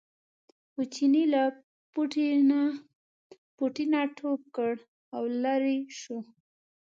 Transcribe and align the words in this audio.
خو 0.71 0.81
چیني 0.93 1.23
له 1.33 1.43
پوټي 3.67 3.83
نه 3.93 4.01
ټوپ 4.17 4.41
کړ 4.55 4.73
او 5.15 5.23
لرې 5.43 5.77
شو. 5.99 6.17